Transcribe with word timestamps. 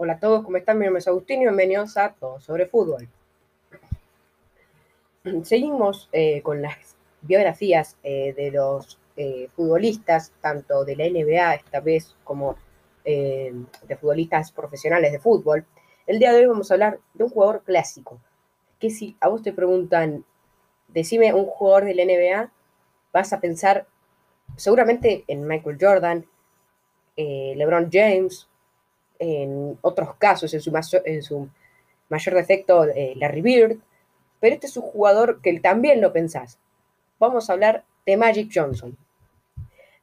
Hola 0.00 0.12
a 0.12 0.20
todos, 0.20 0.44
¿cómo 0.44 0.56
están? 0.56 0.78
Mi 0.78 0.84
nombre 0.84 1.00
es 1.00 1.08
Agustín 1.08 1.40
y 1.40 1.46
bienvenidos 1.46 1.96
a 1.96 2.14
Todo 2.14 2.40
sobre 2.40 2.66
Fútbol. 2.66 3.08
Seguimos 5.42 6.08
eh, 6.12 6.40
con 6.42 6.62
las 6.62 6.94
biografías 7.22 7.96
eh, 8.04 8.32
de 8.32 8.52
los 8.52 9.00
eh, 9.16 9.48
futbolistas, 9.56 10.32
tanto 10.40 10.84
de 10.84 10.94
la 10.94 11.08
NBA 11.08 11.54
esta 11.56 11.80
vez 11.80 12.14
como 12.22 12.54
de 13.04 13.96
futbolistas 14.00 14.52
profesionales 14.52 15.10
de 15.10 15.18
fútbol. 15.18 15.66
El 16.06 16.20
día 16.20 16.30
de 16.30 16.42
hoy 16.42 16.46
vamos 16.46 16.70
a 16.70 16.74
hablar 16.74 17.00
de 17.14 17.24
un 17.24 17.30
jugador 17.30 17.64
clásico, 17.64 18.20
que 18.78 18.90
si 18.90 19.16
a 19.18 19.26
vos 19.26 19.42
te 19.42 19.52
preguntan, 19.52 20.24
decime 20.86 21.34
un 21.34 21.46
jugador 21.46 21.86
de 21.86 21.94
la 21.96 22.04
NBA, 22.04 22.52
vas 23.12 23.32
a 23.32 23.40
pensar 23.40 23.88
seguramente 24.54 25.24
en 25.26 25.44
Michael 25.44 25.78
Jordan, 25.80 26.24
LeBron 27.16 27.88
James, 27.90 28.48
en 29.18 29.78
otros 29.82 30.14
casos, 30.16 30.52
en 30.54 30.60
su, 30.60 30.70
mayor, 30.70 31.02
en 31.04 31.22
su 31.22 31.48
mayor 32.08 32.34
defecto, 32.34 32.84
eh, 32.84 33.14
Larry 33.16 33.42
Bird, 33.42 33.78
pero 34.40 34.54
este 34.54 34.66
es 34.66 34.76
un 34.76 34.84
jugador 34.84 35.40
que 35.42 35.58
también 35.60 36.00
lo 36.00 36.12
pensás. 36.12 36.58
Vamos 37.18 37.48
a 37.48 37.54
hablar 37.54 37.84
de 38.06 38.16
Magic 38.16 38.50
Johnson. 38.54 38.96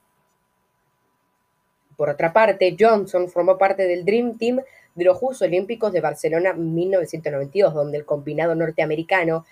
Por 1.97 2.11
otra 2.11 2.33
parte, 2.33 2.77
Johnson 2.79 3.29
formó 3.29 3.59
parte 3.59 3.89
del 3.89 4.05
Dream 4.05 4.39
Team 4.39 4.61
de 4.95 5.05
los 5.05 5.19
Juegos 5.19 5.43
Olímpicos 5.43 5.93
de 5.93 6.00
Barcelona 6.00 6.53
1992, 6.53 7.75
donde 7.75 7.99
el 7.99 8.05
combinado 8.05 8.55
norteamericano 8.55 9.44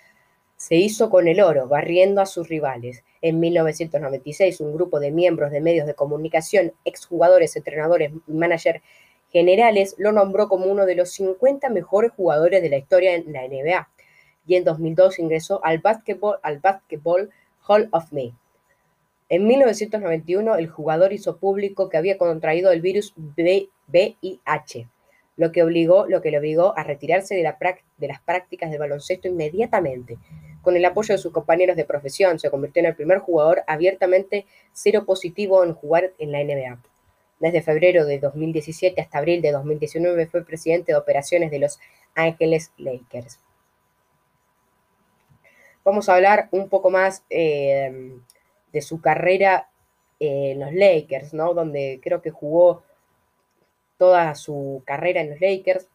se 0.55 0.75
hizo 0.75 1.09
con 1.09 1.27
el 1.27 1.41
oro, 1.41 1.67
barriendo 1.67 2.21
a 2.21 2.25
sus 2.25 2.47
rivales. 2.47 3.03
En 3.21 3.41
1996, 3.41 4.61
un 4.61 4.73
grupo 4.73 5.01
de 5.01 5.11
miembros 5.11 5.51
de 5.51 5.59
medios 5.59 5.87
de 5.87 5.93
comunicación, 5.93 6.71
exjugadores, 6.85 7.53
entrenadores 7.57 8.13
y 8.29 8.31
managers 8.31 8.81
generales 9.33 9.95
lo 9.97 10.11
nombró 10.11 10.47
como 10.47 10.67
uno 10.67 10.85
de 10.85 10.95
los 10.95 11.11
50 11.11 11.69
mejores 11.69 12.11
jugadores 12.11 12.61
de 12.61 12.69
la 12.69 12.77
historia 12.77 13.15
en 13.15 13.33
la 13.33 13.45
NBA 13.47 13.89
y 14.45 14.55
en 14.55 14.63
2002 14.63 15.19
ingresó 15.19 15.59
al 15.65 15.79
Basketball, 15.79 16.37
al 16.43 16.61
Hall 17.67 17.89
of 17.91 18.09
Fame. 18.09 18.33
En 19.29 19.47
1991 19.47 20.55
el 20.55 20.67
jugador 20.69 21.13
hizo 21.13 21.37
público 21.37 21.89
que 21.89 21.97
había 21.97 22.19
contraído 22.19 22.71
el 22.71 22.81
virus 22.81 23.15
VIH, 23.17 24.87
lo 25.37 25.51
que, 25.51 25.63
obligó, 25.63 26.05
lo 26.07 26.21
que 26.21 26.29
le 26.29 26.37
obligó 26.37 26.77
a 26.77 26.83
retirarse 26.83 27.33
de, 27.33 27.41
la, 27.41 27.57
de 27.97 28.07
las 28.07 28.21
prácticas 28.21 28.69
de 28.69 28.77
baloncesto 28.77 29.27
inmediatamente. 29.27 30.19
Con 30.61 30.77
el 30.77 30.85
apoyo 30.85 31.15
de 31.15 31.17
sus 31.17 31.33
compañeros 31.33 31.75
de 31.75 31.85
profesión, 31.85 32.37
se 32.37 32.51
convirtió 32.51 32.81
en 32.81 32.85
el 32.85 32.95
primer 32.95 33.17
jugador 33.17 33.63
abiertamente 33.65 34.45
cero 34.71 35.05
positivo 35.05 35.63
en 35.63 35.73
jugar 35.73 36.13
en 36.19 36.31
la 36.31 36.43
NBA. 36.43 36.92
Desde 37.43 37.61
febrero 37.61 38.05
de 38.05 38.19
2017 38.19 39.01
hasta 39.01 39.17
abril 39.17 39.41
de 39.41 39.51
2019 39.51 40.27
fue 40.27 40.45
presidente 40.45 40.93
de 40.93 40.97
operaciones 40.97 41.51
de 41.51 41.59
Los 41.59 41.77
Ángeles 42.15 42.71
Lakers. 42.77 43.37
Vamos 45.83 46.07
a 46.07 46.15
hablar 46.15 46.47
un 46.51 46.69
poco 46.69 46.89
más 46.89 47.25
eh, 47.29 48.13
de 48.71 48.81
su 48.81 49.01
carrera 49.01 49.67
en 50.21 50.61
los 50.61 50.71
Lakers, 50.71 51.33
¿no? 51.33 51.53
Donde 51.53 51.99
creo 52.01 52.21
que 52.21 52.31
jugó 52.31 52.83
toda 53.97 54.35
su 54.35 54.81
carrera 54.85 55.19
en 55.19 55.31
los 55.31 55.41
Lakers. 55.41 55.89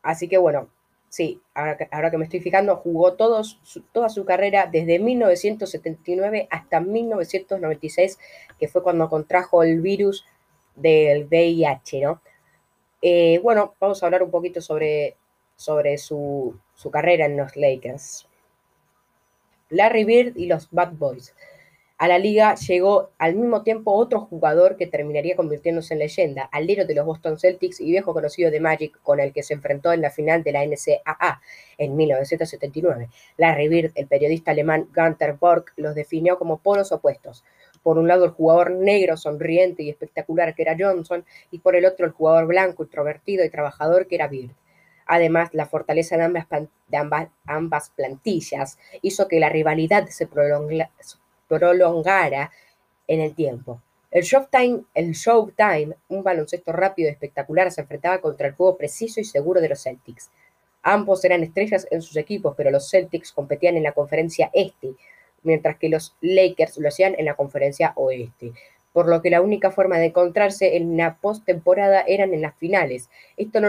Así 0.00 0.28
que 0.28 0.38
bueno, 0.38 0.70
Sí, 1.08 1.40
ahora 1.54 2.10
que, 2.10 2.18
me 2.18 2.24
estoy 2.24 2.40
fijando, 2.40 2.76
jugó 2.76 3.14
toda 3.14 3.42
su 3.44 4.24
carrera 4.24 4.68
desde 4.70 4.98
1979 4.98 6.48
hasta 6.50 6.80
1996, 6.80 8.18
que 8.58 8.68
fue 8.68 8.82
cuando 8.82 9.08
contrajo 9.08 9.62
el 9.62 9.80
virus 9.80 10.26
del 10.74 11.26
VIH, 11.26 12.00
¿no? 12.02 12.20
Eh, 13.02 13.40
bueno, 13.42 13.74
vamos 13.80 14.02
a 14.02 14.06
hablar 14.06 14.22
un 14.22 14.30
poquito 14.30 14.60
sobre, 14.60 15.16
sobre 15.54 15.96
su, 15.98 16.58
su 16.74 16.90
carrera 16.90 17.26
en 17.26 17.36
los 17.36 17.56
Lakers. 17.56 18.28
Larry 19.70 20.04
Bird 20.04 20.36
y 20.36 20.46
los 20.46 20.68
Bad 20.70 20.92
Boys. 20.92 21.34
A 21.98 22.08
la 22.08 22.18
liga 22.18 22.54
llegó 22.56 23.12
al 23.16 23.36
mismo 23.36 23.62
tiempo 23.62 23.92
otro 23.92 24.20
jugador 24.20 24.76
que 24.76 24.86
terminaría 24.86 25.34
convirtiéndose 25.34 25.94
en 25.94 26.00
leyenda, 26.00 26.42
alero 26.52 26.84
de 26.84 26.94
los 26.94 27.06
Boston 27.06 27.38
Celtics 27.38 27.80
y 27.80 27.86
viejo 27.86 28.12
conocido 28.12 28.50
de 28.50 28.60
Magic, 28.60 29.00
con 29.02 29.18
el 29.18 29.32
que 29.32 29.42
se 29.42 29.54
enfrentó 29.54 29.94
en 29.94 30.02
la 30.02 30.10
final 30.10 30.42
de 30.42 30.52
la 30.52 30.62
NCAA 30.66 31.40
en 31.78 31.96
1979. 31.96 33.08
Larry 33.38 33.68
Bird, 33.68 33.92
el 33.94 34.08
periodista 34.08 34.50
alemán 34.50 34.90
Gunther 34.94 35.38
Borg, 35.40 35.64
los 35.76 35.94
definió 35.94 36.38
como 36.38 36.58
polos 36.58 36.92
opuestos. 36.92 37.44
Por 37.82 37.96
un 37.96 38.08
lado 38.08 38.26
el 38.26 38.32
jugador 38.32 38.72
negro, 38.72 39.16
sonriente 39.16 39.82
y 39.82 39.88
espectacular 39.88 40.54
que 40.54 40.62
era 40.62 40.76
Johnson, 40.78 41.24
y 41.50 41.60
por 41.60 41.76
el 41.76 41.86
otro 41.86 42.04
el 42.04 42.12
jugador 42.12 42.46
blanco, 42.46 42.82
introvertido 42.82 43.42
y 43.42 43.48
trabajador 43.48 44.06
que 44.06 44.16
era 44.16 44.28
Bird. 44.28 44.52
Además, 45.06 45.48
la 45.52 45.64
fortaleza 45.64 46.18
de 46.18 46.96
ambas, 46.98 47.28
ambas 47.46 47.90
plantillas 47.96 48.78
hizo 49.00 49.28
que 49.28 49.40
la 49.40 49.48
rivalidad 49.48 50.08
se 50.08 50.26
prolongara 50.26 50.90
prolongara 51.48 52.50
en 53.06 53.20
el 53.20 53.34
tiempo. 53.34 53.80
El 54.10 54.22
Showtime, 54.22 54.84
el 54.94 55.12
Showtime, 55.12 55.96
un 56.08 56.22
baloncesto 56.22 56.72
rápido 56.72 57.08
y 57.08 57.12
espectacular, 57.12 57.70
se 57.70 57.82
enfrentaba 57.82 58.20
contra 58.20 58.46
el 58.46 58.54
juego 58.54 58.76
preciso 58.76 59.20
y 59.20 59.24
seguro 59.24 59.60
de 59.60 59.68
los 59.68 59.82
Celtics. 59.82 60.30
Ambos 60.82 61.24
eran 61.24 61.42
estrellas 61.42 61.86
en 61.90 62.00
sus 62.00 62.16
equipos, 62.16 62.54
pero 62.56 62.70
los 62.70 62.88
Celtics 62.88 63.32
competían 63.32 63.76
en 63.76 63.82
la 63.82 63.92
conferencia 63.92 64.50
este, 64.52 64.94
mientras 65.42 65.76
que 65.76 65.88
los 65.88 66.16
Lakers 66.20 66.78
lo 66.78 66.88
hacían 66.88 67.14
en 67.18 67.24
la 67.24 67.34
conferencia 67.34 67.92
oeste, 67.96 68.52
por 68.92 69.08
lo 69.08 69.20
que 69.20 69.30
la 69.30 69.42
única 69.42 69.70
forma 69.70 69.98
de 69.98 70.06
encontrarse 70.06 70.76
en 70.76 70.96
la 70.96 71.16
postemporada 71.16 72.04
eran 72.06 72.32
en 72.32 72.42
las 72.42 72.54
finales. 72.54 73.10
Esto 73.36 73.60
no, 73.60 73.68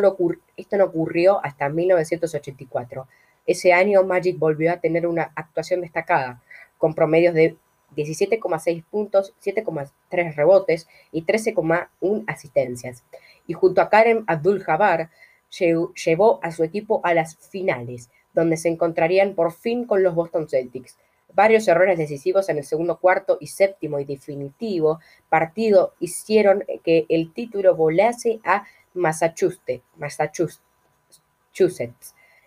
esto 0.55 0.77
no 0.77 0.85
ocurrió 0.85 1.43
hasta 1.43 1.69
1984. 1.69 3.07
Ese 3.45 3.73
año 3.73 4.03
Magic 4.03 4.37
volvió 4.37 4.71
a 4.71 4.79
tener 4.79 5.07
una 5.07 5.31
actuación 5.35 5.81
destacada, 5.81 6.41
con 6.77 6.93
promedios 6.93 7.33
de 7.33 7.57
17,6 7.95 8.83
puntos, 8.83 9.33
7,3 9.43 10.35
rebotes 10.35 10.87
y 11.11 11.23
13,1 11.23 12.23
asistencias. 12.27 13.03
Y 13.47 13.53
junto 13.53 13.81
a 13.81 13.89
Karen 13.89 14.23
Abdul-Jabbar, 14.27 15.09
llevó 15.49 16.39
a 16.43 16.51
su 16.51 16.63
equipo 16.63 17.01
a 17.03 17.13
las 17.13 17.37
finales, 17.37 18.09
donde 18.33 18.57
se 18.57 18.69
encontrarían 18.69 19.33
por 19.33 19.51
fin 19.53 19.85
con 19.85 20.03
los 20.03 20.13
Boston 20.15 20.49
Celtics. 20.49 20.97
Varios 21.33 21.67
errores 21.67 21.97
decisivos 21.97 22.49
en 22.49 22.57
el 22.57 22.63
segundo 22.63 22.99
cuarto 22.99 23.37
y 23.39 23.47
séptimo 23.47 23.99
y 23.99 24.05
definitivo 24.05 24.99
partido 25.29 25.93
hicieron 25.99 26.63
que 26.83 27.05
el 27.09 27.33
título 27.33 27.75
volase 27.75 28.39
a 28.43 28.65
Massachusetts, 28.93 29.83
Massachusetts 29.97 30.61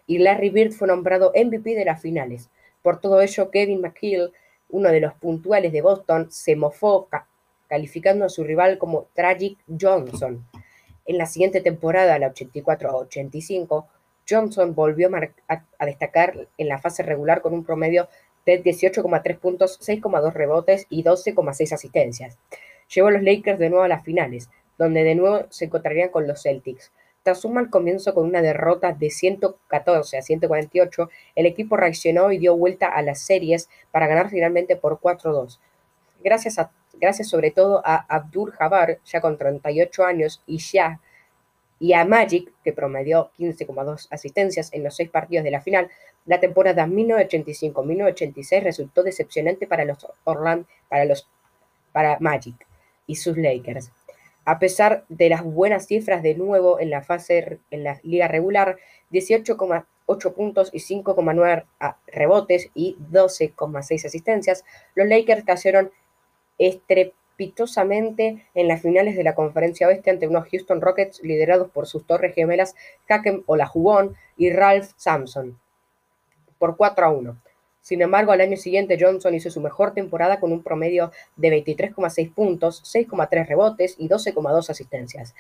y 0.06 0.18
Larry 0.18 0.50
Bird 0.50 0.72
fue 0.72 0.88
nombrado 0.88 1.32
MVP 1.34 1.74
de 1.74 1.84
las 1.84 2.00
finales. 2.00 2.48
Por 2.82 3.00
todo 3.00 3.20
ello, 3.20 3.50
Kevin 3.50 3.80
McHale 3.80 4.32
uno 4.72 4.90
de 4.90 5.00
los 5.00 5.14
puntuales 5.14 5.72
de 5.72 5.82
Boston, 5.82 6.30
se 6.30 6.56
mofó 6.56 7.08
calificando 7.68 8.24
a 8.24 8.28
su 8.28 8.44
rival 8.44 8.78
como 8.78 9.06
Tragic 9.14 9.58
Johnson. 9.80 10.44
En 11.06 11.18
la 11.18 11.26
siguiente 11.26 11.60
temporada, 11.60 12.18
la 12.18 12.32
84-85, 12.32 13.86
Johnson 14.28 14.74
volvió 14.74 15.10
a, 15.48 15.84
destacar 15.84 16.48
en 16.56 16.68
la 16.68 16.78
fase 16.78 17.02
regular 17.02 17.40
con 17.40 17.52
un 17.52 17.64
promedio 17.64 18.08
de 18.46 18.62
18,3 18.62 19.38
puntos, 19.38 19.80
6,2 19.80 20.32
rebotes 20.32 20.86
y 20.88 21.02
12,6 21.02 21.72
asistencias. 21.72 22.38
Llevó 22.94 23.08
a 23.08 23.12
los 23.12 23.22
Lakers 23.22 23.58
de 23.58 23.70
nuevo 23.70 23.84
a 23.84 23.88
las 23.88 24.04
finales, 24.04 24.50
donde 24.78 25.04
de 25.04 25.14
nuevo 25.14 25.46
se 25.50 25.66
encontrarían 25.66 26.10
con 26.10 26.26
los 26.26 26.42
Celtics. 26.42 26.92
Tras 27.22 27.44
un 27.44 27.54
mal 27.54 27.68
comienzo 27.68 28.14
con 28.14 28.26
una 28.26 28.40
derrota 28.40 28.92
de 28.92 29.10
114 29.10 30.18
a 30.18 30.22
148, 30.22 31.10
el 31.34 31.46
equipo 31.46 31.76
reaccionó 31.76 32.32
y 32.32 32.38
dio 32.38 32.56
vuelta 32.56 32.88
a 32.88 33.02
las 33.02 33.20
series 33.20 33.68
para 33.90 34.06
ganar 34.06 34.30
finalmente 34.30 34.76
por 34.76 35.00
4-2. 35.00 35.58
Gracias, 36.24 36.56
gracias 36.94 37.28
sobre 37.28 37.50
todo 37.50 37.82
a 37.84 38.06
Abdul 38.08 38.52
Jabbar, 38.52 38.98
ya 39.04 39.20
con 39.20 39.36
38 39.36 40.04
años, 40.04 40.42
y 40.46 40.58
ya 40.58 41.00
y 41.80 41.94
a 41.94 42.04
Magic, 42.04 42.52
que 42.62 42.74
promedió 42.74 43.30
15,2 43.38 44.06
asistencias 44.10 44.70
en 44.72 44.84
los 44.84 44.94
seis 44.94 45.08
partidos 45.08 45.44
de 45.44 45.50
la 45.50 45.62
final, 45.62 45.90
la 46.26 46.38
temporada 46.38 46.86
1985-1986 46.86 48.62
resultó 48.62 49.02
decepcionante 49.02 49.66
para 49.66 49.86
los 49.86 50.06
Orlando, 50.24 50.66
para 50.88 51.06
los 51.06 51.26
para 51.92 52.18
Magic 52.20 52.54
y 53.06 53.16
sus 53.16 53.36
Lakers. 53.36 53.90
A 54.44 54.58
pesar 54.58 55.04
de 55.08 55.28
las 55.28 55.42
buenas 55.44 55.86
cifras 55.86 56.22
de 56.22 56.34
nuevo 56.34 56.80
en 56.80 56.90
la 56.90 57.02
fase 57.02 57.60
en 57.70 57.84
la 57.84 58.00
liga 58.02 58.28
regular, 58.28 58.78
18,8 59.12 60.34
puntos 60.34 60.70
y 60.72 60.78
5,9 60.78 61.64
rebotes 62.06 62.70
y 62.74 62.96
12,6 63.10 64.06
asistencias, 64.06 64.64
los 64.94 65.06
Lakers 65.06 65.44
cayeron 65.44 65.90
estrepitosamente 66.58 68.44
en 68.54 68.68
las 68.68 68.82
finales 68.82 69.16
de 69.16 69.24
la 69.24 69.34
Conferencia 69.34 69.88
Oeste 69.88 70.10
ante 70.10 70.26
unos 70.26 70.48
Houston 70.48 70.80
Rockets 70.80 71.22
liderados 71.22 71.70
por 71.70 71.86
sus 71.86 72.06
torres 72.06 72.34
gemelas 72.34 72.74
Kakem 73.06 73.42
Olajubón 73.46 74.16
y 74.36 74.50
Ralph 74.50 74.90
Sampson 74.96 75.58
por 76.58 76.76
4 76.76 77.06
a 77.06 77.10
1. 77.10 77.36
Sin 77.90 78.02
embargo, 78.02 78.30
al 78.30 78.40
año 78.40 78.56
siguiente 78.56 78.96
Johnson 79.00 79.34
hizo 79.34 79.50
su 79.50 79.60
mejor 79.60 79.94
temporada 79.94 80.38
con 80.38 80.52
un 80.52 80.62
promedio 80.62 81.10
de 81.34 81.48
23,6 81.48 82.32
puntos, 82.32 82.84
6,3 82.84 83.48
rebotes 83.48 83.96
y 83.98 84.08
12,2 84.08 84.70
asistencias. 84.70 85.34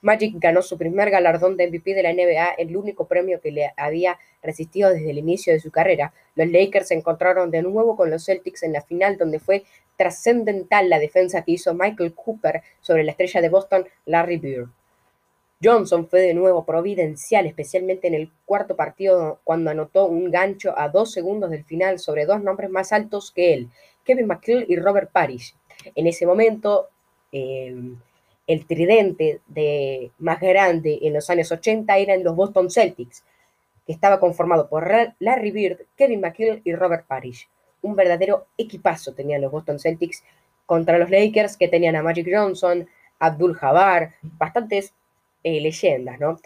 Magic 0.00 0.36
ganó 0.38 0.62
su 0.62 0.78
primer 0.78 1.10
galardón 1.10 1.56
de 1.56 1.66
MVP 1.66 1.94
de 1.94 2.04
la 2.04 2.12
NBA, 2.12 2.50
el 2.58 2.76
único 2.76 3.08
premio 3.08 3.40
que 3.40 3.50
le 3.50 3.72
había 3.76 4.16
resistido 4.44 4.90
desde 4.90 5.10
el 5.10 5.18
inicio 5.18 5.52
de 5.52 5.58
su 5.58 5.72
carrera. 5.72 6.14
Los 6.36 6.48
Lakers 6.52 6.86
se 6.86 6.94
encontraron 6.94 7.50
de 7.50 7.62
nuevo 7.62 7.96
con 7.96 8.12
los 8.12 8.26
Celtics 8.26 8.62
en 8.62 8.74
la 8.74 8.82
final, 8.82 9.18
donde 9.18 9.40
fue 9.40 9.64
trascendental 9.96 10.88
la 10.88 11.00
defensa 11.00 11.42
que 11.42 11.50
hizo 11.50 11.74
Michael 11.74 12.14
Cooper 12.14 12.62
sobre 12.80 13.02
la 13.02 13.10
estrella 13.10 13.40
de 13.40 13.48
Boston, 13.48 13.88
Larry 14.06 14.36
Bird. 14.36 14.68
Johnson 15.62 16.08
fue 16.08 16.20
de 16.20 16.34
nuevo 16.34 16.64
providencial, 16.64 17.46
especialmente 17.46 18.08
en 18.08 18.14
el 18.14 18.30
cuarto 18.44 18.74
partido 18.74 19.40
cuando 19.44 19.70
anotó 19.70 20.06
un 20.06 20.30
gancho 20.30 20.76
a 20.76 20.88
dos 20.88 21.12
segundos 21.12 21.50
del 21.50 21.64
final 21.64 21.98
sobre 21.98 22.26
dos 22.26 22.42
nombres 22.42 22.70
más 22.70 22.92
altos 22.92 23.30
que 23.30 23.54
él, 23.54 23.68
Kevin 24.04 24.26
McHale 24.26 24.66
y 24.68 24.76
Robert 24.76 25.10
Parrish. 25.12 25.54
En 25.94 26.06
ese 26.06 26.26
momento, 26.26 26.88
eh, 27.30 27.74
el 28.46 28.66
tridente 28.66 29.40
de, 29.46 30.10
más 30.18 30.40
grande 30.40 30.98
en 31.02 31.12
los 31.12 31.30
años 31.30 31.52
80 31.52 31.96
eran 31.96 32.24
los 32.24 32.34
Boston 32.34 32.70
Celtics, 32.70 33.24
que 33.86 33.92
estaba 33.92 34.20
conformado 34.20 34.68
por 34.68 34.90
Larry 35.18 35.50
Bird, 35.50 35.78
Kevin 35.96 36.20
McHale 36.20 36.62
y 36.64 36.74
Robert 36.74 37.06
Parrish. 37.06 37.48
Un 37.82 37.96
verdadero 37.96 38.46
equipazo 38.56 39.12
tenían 39.12 39.40
los 39.40 39.50
Boston 39.50 39.78
Celtics 39.78 40.24
contra 40.66 40.98
los 40.98 41.10
Lakers, 41.10 41.56
que 41.56 41.68
tenían 41.68 41.96
a 41.96 42.02
Magic 42.02 42.28
Johnson, 42.32 42.88
Abdul 43.18 43.54
Jabbar, 43.54 44.14
bastantes 44.22 44.94
eh, 45.44 45.60
leyendas, 45.60 46.20
¿no? 46.20 46.38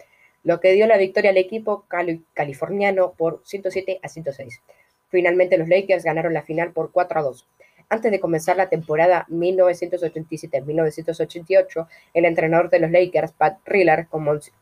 Lo 0.43 0.59
que 0.59 0.73
dio 0.73 0.87
la 0.87 0.97
victoria 0.97 1.31
al 1.31 1.37
equipo 1.37 1.85
californiano 2.33 3.13
por 3.17 3.41
107 3.43 3.99
a 4.01 4.07
106. 4.07 4.61
Finalmente 5.09 5.57
los 5.57 5.67
Lakers 5.67 6.03
ganaron 6.03 6.33
la 6.33 6.43
final 6.43 6.71
por 6.71 6.91
4 6.91 7.19
a 7.19 7.23
2. 7.23 7.47
Antes 7.89 8.11
de 8.11 8.19
comenzar 8.19 8.57
la 8.57 8.67
temporada 8.67 9.25
1987-1988, 9.29 11.87
el 12.13 12.25
entrenador 12.25 12.69
de 12.69 12.79
los 12.79 12.91
Lakers, 12.91 13.31
Pat 13.31 13.59
Riller, 13.65 14.07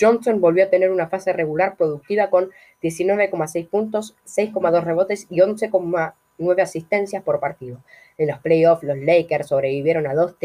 Johnson 0.00 0.40
volvió 0.40 0.64
a 0.64 0.70
tener 0.70 0.90
una 0.90 1.08
fase 1.08 1.32
regular 1.32 1.76
productiva 1.76 2.30
con 2.30 2.50
19,6 2.82 3.68
puntos, 3.68 4.16
6,2 4.24 4.82
rebotes 4.82 5.26
y 5.28 5.40
11,1 5.40 6.14
nueve 6.40 6.62
asistencias 6.62 7.22
por 7.22 7.38
partido. 7.38 7.82
En 8.18 8.28
los 8.28 8.38
playoffs, 8.40 8.82
los 8.82 8.98
Lakers 8.98 9.48
sobrevivieron 9.48 10.06
a 10.06 10.14
dos 10.14 10.36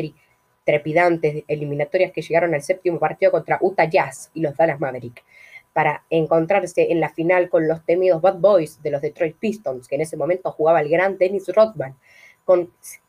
trepidantes 0.63 1.44
eliminatorias 1.48 2.12
que 2.12 2.22
llegaron 2.22 2.54
al 2.54 2.62
séptimo 2.62 3.00
partido 3.00 3.31
contra 3.31 3.57
Utah 3.62 3.90
Jazz 3.90 4.30
y 4.34 4.42
los 4.42 4.56
Dallas 4.56 4.80
Mavericks, 4.80 5.24
para 5.74 6.04
encontrarse 6.10 6.92
en 6.92 7.00
la 7.00 7.10
final 7.10 7.50
con 7.50 7.68
los 7.68 7.84
temidos 7.86 8.22
Bad 8.22 8.38
Boys 8.38 8.81
de 8.81 8.92
los 8.92 9.02
Detroit 9.02 9.38
Pistons, 9.38 9.88
que 9.88 9.96
en 9.96 10.02
ese 10.02 10.18
momento 10.18 10.52
jugaba 10.52 10.81
el 10.81 10.90
gran 10.90 11.18
Dennis 11.18 11.48
Rodman, 11.54 11.96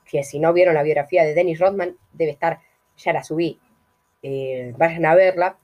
que 0.04 0.22
si 0.22 0.38
no 0.38 0.52
vieron 0.52 0.74
la 0.74 0.82
biografía 0.82 1.24
de 1.24 1.34
Dennis 1.34 1.58
Rodman, 1.58 1.96
debe 2.12 2.30
estar, 2.30 2.60
ya 2.96 3.12
la 3.12 3.22
subí, 3.22 3.60
eh, 4.22 4.72
vayan 4.76 5.04
a 5.04 5.14
verla, 5.14 5.58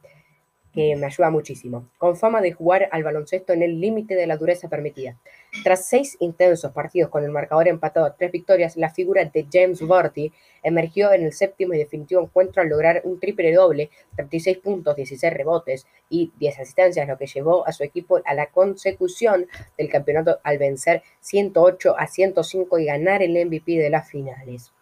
que 0.73 0.97
me 0.97 1.07
ayuda 1.07 1.31
muchísimo, 1.31 1.89
con 1.99 2.17
fama 2.17 2.41
de 2.41 2.53
jugar 2.53 2.89
al 2.93 3.05
baloncesto 3.05 3.53
en 3.53 3.63
el 3.63 3.81
límite 3.81 4.15
de 4.15 4.27
la 4.27 4.37
dureza 4.37 4.69
permitida. 4.69 5.19
Tras 5.65 5.87
seis 5.87 6.17
intensos 6.21 6.73
partidos 6.73 7.11
con 7.11 7.25
el 7.25 7.31
marcador 7.31 7.69
empatado 7.69 8.07
a 8.07 8.17
tres 8.17 8.33
victorias, 8.33 8.77
la 8.77 8.91
figura 8.91 9.25
de 9.25 9.47
James 9.53 9.83
Worthy 9.83 10.33
emergió 10.63 11.13
en 11.13 11.25
el 11.25 11.33
séptimo 11.33 11.75
y 11.75 11.79
definitivo 11.79 12.23
encuentro 12.23 12.63
al 12.63 12.69
lograr 12.69 13.03
un 13.05 13.21
triple 13.21 13.53
doble, 13.53 13.91
36 14.17 14.59
puntos, 14.59 14.97
16 14.97 15.33
rebotes 15.33 15.87
y 16.09 16.33
10 16.39 16.61
asistencias, 16.61 17.07
lo 17.07 17.19
que 17.19 17.27
llevó 17.27 17.67
a 17.67 17.73
su 17.73 17.85
equipo 17.85 18.21
a 18.25 18.35
la 18.35 18.47
consecución 18.47 19.47
del 19.77 19.91
campeonato 19.91 20.39
al 20.43 20.59
vencer 20.59 21.03
108 21.21 21.99
a 21.99 22.07
105 22.07 22.79
y 22.79 22.87
ganar 22.87 23.23
el 23.23 23.47
MVP 23.47 23.73
de 23.79 23.91
las 23.91 24.09
finales. 24.09 24.73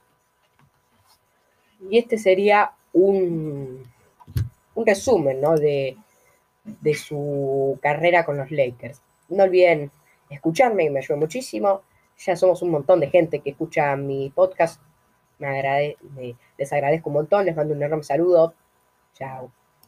Y 1.89 1.99
este 1.99 2.19
sería 2.19 2.73
un 2.93 3.90
un 4.81 4.87
resumen 4.87 5.41
¿no? 5.41 5.57
de, 5.57 5.97
de 6.65 6.95
su 6.95 7.79
carrera 7.83 8.25
con 8.25 8.37
los 8.37 8.51
Lakers. 8.51 9.03
No 9.29 9.45
olviden 9.45 9.91
escucharme, 10.29 10.91
me 10.91 11.01
ayuda 11.01 11.19
muchísimo. 11.19 11.83
Ya 12.19 12.37
somos 12.37 12.63
un 12.63 12.71
montón 12.71 13.01
de 13.01 13.09
gente 13.09 13.41
que 13.41 13.51
escucha 13.51 13.97
mi 13.97 14.31
podcast. 14.31 14.81
Me 15.39 15.47
agrade, 15.47 15.97
les 16.59 16.73
agradezco 16.73 17.09
un 17.09 17.15
montón, 17.15 17.47
les 17.47 17.57
mando 17.57 17.75
un 17.75 17.83
enorme 17.83 18.05
saludo. 18.05 18.55
Chao. 19.15 19.51